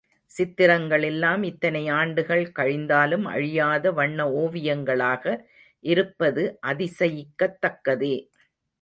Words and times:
சித்திரங்கள் 0.31 1.03
எல்லாம் 1.03 1.43
இத்தனை 1.43 1.81
ஆண்டுகள் 1.97 2.41
கழிந்தாலும் 2.59 3.25
அழியாத 3.33 3.91
வண்ண 3.91 4.27
ஓவியங்களாக 4.39 5.23
இருப்பது 5.83 6.43
அதிசயிக்கத்தக்கதே. 6.67 8.15